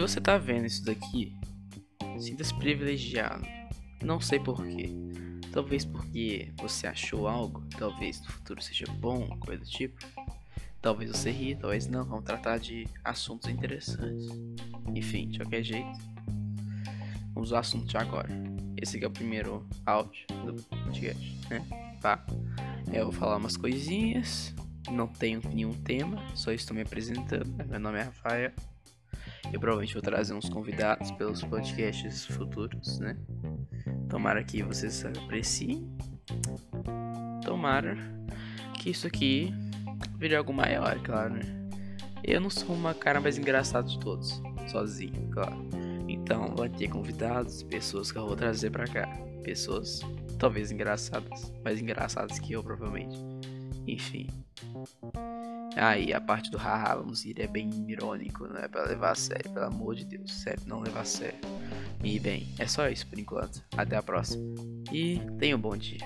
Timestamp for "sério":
59.14-59.50, 60.32-60.62, 61.04-61.38